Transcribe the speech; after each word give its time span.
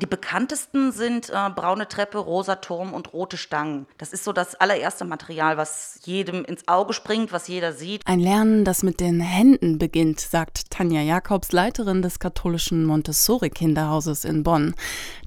Die 0.00 0.06
bekanntesten 0.06 0.92
sind 0.92 1.28
äh, 1.28 1.50
braune 1.50 1.88
Treppe, 1.88 2.18
rosa 2.18 2.56
Turm 2.56 2.94
und 2.94 3.12
rote 3.12 3.36
Stangen. 3.36 3.88
Das 3.98 4.12
ist 4.12 4.22
so 4.22 4.32
das 4.32 4.54
allererste 4.54 5.04
Material, 5.04 5.56
was 5.56 5.98
jedem 6.04 6.44
ins 6.44 6.68
Auge 6.68 6.92
springt, 6.92 7.32
was 7.32 7.48
jeder 7.48 7.72
sieht. 7.72 8.02
Ein 8.06 8.20
Lernen, 8.20 8.64
das 8.64 8.84
mit 8.84 9.00
den 9.00 9.18
Händen 9.18 9.76
beginnt, 9.78 10.20
sagt 10.20 10.70
Tanja 10.70 11.00
Jakobs, 11.00 11.50
Leiterin 11.50 12.00
des 12.00 12.20
katholischen 12.20 12.84
Montessori-Kinderhauses 12.84 14.24
in 14.24 14.44
Bonn. 14.44 14.76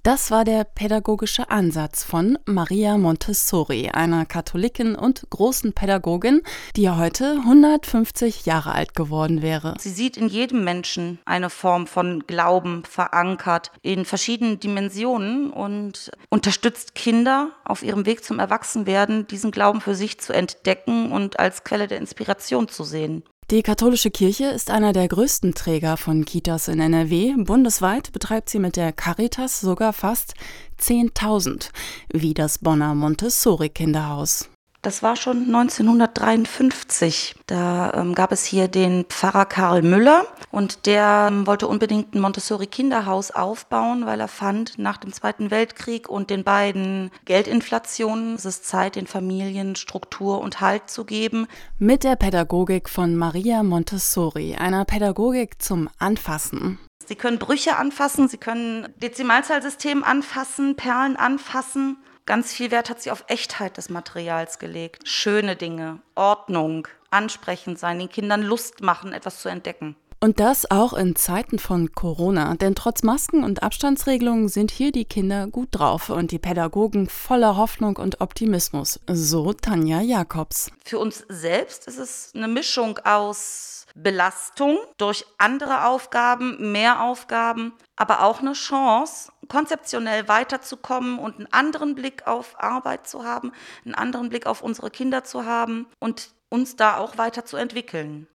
Das 0.03 0.31
war 0.31 0.45
der 0.45 0.63
pädagogische 0.63 1.51
Ansatz 1.51 2.05
von 2.05 2.39
Maria 2.45 2.97
Montessori, 2.97 3.89
einer 3.89 4.25
Katholikin 4.25 4.95
und 4.95 5.29
großen 5.29 5.73
Pädagogin, 5.73 6.43
die 6.77 6.89
heute 6.89 7.39
150 7.45 8.45
Jahre 8.45 8.71
alt 8.71 8.95
geworden 8.95 9.41
wäre. 9.41 9.75
Sie 9.79 9.89
sieht 9.89 10.15
in 10.15 10.29
jedem 10.29 10.63
Menschen 10.63 11.19
eine 11.25 11.49
Form 11.49 11.87
von 11.87 12.23
Glauben 12.25 12.83
verankert 12.85 13.71
in 13.81 14.05
verschiedenen 14.05 14.60
Dimensionen 14.63 15.51
und 15.51 16.11
unterstützt 16.29 16.95
Kinder 16.95 17.51
auf 17.65 17.83
ihrem 17.83 18.05
Weg 18.05 18.23
zum 18.23 18.39
Erwachsenwerden, 18.39 19.27
diesen 19.27 19.51
Glauben 19.51 19.81
für 19.81 19.95
sich 19.95 20.19
zu 20.19 20.33
entdecken 20.33 21.11
und 21.11 21.39
als 21.39 21.63
Quelle 21.65 21.87
der 21.87 21.97
Inspiration 21.97 22.69
zu 22.69 22.83
sehen. 22.83 23.23
Die 23.51 23.63
katholische 23.63 24.11
Kirche 24.11 24.45
ist 24.45 24.71
einer 24.71 24.93
der 24.93 25.09
größten 25.09 25.53
Träger 25.53 25.97
von 25.97 26.23
Kitas 26.23 26.69
in 26.69 26.79
NRW. 26.79 27.33
Bundesweit 27.35 28.13
betreibt 28.13 28.49
sie 28.49 28.59
mit 28.59 28.77
der 28.77 28.93
Caritas 28.93 29.59
sogar 29.59 29.91
fast 29.91 30.35
10.000, 30.79 31.69
wie 32.13 32.33
das 32.33 32.59
Bonner 32.59 32.95
Montessori 32.95 33.67
Kinderhaus. 33.67 34.50
Das 34.83 35.03
war 35.03 35.15
schon 35.15 35.45
1953. 35.45 37.35
Da 37.45 37.93
ähm, 37.93 38.15
gab 38.15 38.31
es 38.31 38.43
hier 38.45 38.67
den 38.67 39.05
Pfarrer 39.05 39.45
Karl 39.45 39.83
Müller 39.83 40.25
und 40.49 40.87
der 40.87 41.29
ähm, 41.31 41.45
wollte 41.45 41.67
unbedingt 41.67 42.15
ein 42.15 42.19
Montessori-Kinderhaus 42.19 43.29
aufbauen, 43.29 44.07
weil 44.07 44.19
er 44.19 44.27
fand, 44.27 44.79
nach 44.79 44.97
dem 44.97 45.13
Zweiten 45.13 45.51
Weltkrieg 45.51 46.09
und 46.09 46.31
den 46.31 46.43
beiden 46.43 47.11
Geldinflationen 47.25 48.35
ist 48.35 48.45
es 48.45 48.63
Zeit, 48.63 48.95
den 48.95 49.05
Familien 49.05 49.75
Struktur 49.75 50.41
und 50.41 50.61
Halt 50.61 50.89
zu 50.89 51.05
geben. 51.05 51.45
Mit 51.77 52.03
der 52.03 52.15
Pädagogik 52.15 52.89
von 52.89 53.15
Maria 53.15 53.61
Montessori, 53.61 54.55
einer 54.55 54.85
Pädagogik 54.85 55.61
zum 55.61 55.89
Anfassen. 55.99 56.79
Sie 57.05 57.15
können 57.15 57.37
Brüche 57.37 57.75
anfassen, 57.77 58.27
Sie 58.27 58.37
können 58.37 58.87
Dezimalzahlsystem 58.97 60.03
anfassen, 60.03 60.75
Perlen 60.75 61.17
anfassen. 61.17 61.97
Ganz 62.31 62.53
viel 62.53 62.71
Wert 62.71 62.89
hat 62.89 63.01
sie 63.01 63.11
auf 63.11 63.25
Echtheit 63.27 63.75
des 63.75 63.89
Materials 63.89 64.57
gelegt. 64.57 65.05
Schöne 65.05 65.57
Dinge, 65.57 65.99
Ordnung, 66.15 66.87
ansprechend 67.09 67.77
sein, 67.77 67.99
den 67.99 68.07
Kindern 68.07 68.41
Lust 68.41 68.79
machen, 68.79 69.11
etwas 69.11 69.41
zu 69.41 69.49
entdecken. 69.49 69.97
Und 70.23 70.39
das 70.39 70.69
auch 70.69 70.93
in 70.93 71.15
Zeiten 71.15 71.57
von 71.57 71.93
Corona, 71.93 72.53
denn 72.53 72.75
trotz 72.75 73.01
Masken 73.01 73.43
und 73.43 73.63
Abstandsregelungen 73.63 74.49
sind 74.49 74.69
hier 74.69 74.91
die 74.91 75.05
Kinder 75.05 75.47
gut 75.47 75.69
drauf 75.71 76.11
und 76.11 76.29
die 76.29 76.37
Pädagogen 76.37 77.09
voller 77.09 77.57
Hoffnung 77.57 77.97
und 77.97 78.21
Optimismus, 78.21 78.99
so 79.07 79.51
Tanja 79.53 79.99
Jakobs. 80.01 80.69
Für 80.85 80.99
uns 80.99 81.25
selbst 81.27 81.87
ist 81.87 81.97
es 81.97 82.33
eine 82.35 82.47
Mischung 82.47 82.99
aus 82.99 83.87
Belastung 83.95 84.77
durch 84.97 85.25
andere 85.39 85.87
Aufgaben, 85.87 86.71
mehr 86.71 87.01
Aufgaben, 87.01 87.73
aber 87.95 88.23
auch 88.23 88.41
eine 88.41 88.53
Chance, 88.53 89.31
konzeptionell 89.47 90.27
weiterzukommen 90.27 91.17
und 91.17 91.37
einen 91.37 91.51
anderen 91.51 91.95
Blick 91.95 92.27
auf 92.27 92.53
Arbeit 92.61 93.07
zu 93.07 93.23
haben, 93.23 93.51
einen 93.85 93.95
anderen 93.95 94.29
Blick 94.29 94.45
auf 94.45 94.61
unsere 94.61 94.91
Kinder 94.91 95.23
zu 95.23 95.45
haben 95.45 95.87
und 95.97 96.29
uns 96.49 96.75
da 96.75 96.97
auch 96.97 97.17
weiterzuentwickeln. 97.17 98.27